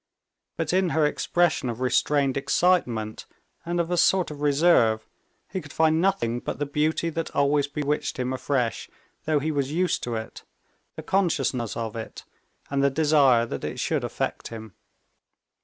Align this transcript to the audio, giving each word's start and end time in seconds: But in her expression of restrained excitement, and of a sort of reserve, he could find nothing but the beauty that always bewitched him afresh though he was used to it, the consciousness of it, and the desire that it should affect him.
But 0.57 0.73
in 0.73 0.89
her 0.97 1.05
expression 1.05 1.69
of 1.69 1.79
restrained 1.79 2.35
excitement, 2.35 3.27
and 3.63 3.79
of 3.79 3.91
a 3.91 3.97
sort 3.97 4.31
of 4.31 4.41
reserve, 4.41 5.05
he 5.47 5.61
could 5.61 5.71
find 5.71 6.01
nothing 6.01 6.39
but 6.39 6.57
the 6.57 6.65
beauty 6.65 7.11
that 7.11 7.29
always 7.35 7.67
bewitched 7.67 8.17
him 8.17 8.33
afresh 8.33 8.89
though 9.25 9.37
he 9.37 9.51
was 9.51 9.71
used 9.71 10.01
to 10.05 10.15
it, 10.15 10.43
the 10.95 11.03
consciousness 11.03 11.77
of 11.77 11.95
it, 11.95 12.23
and 12.71 12.83
the 12.83 12.89
desire 12.89 13.45
that 13.45 13.63
it 13.63 13.79
should 13.79 14.03
affect 14.03 14.47
him. 14.47 14.73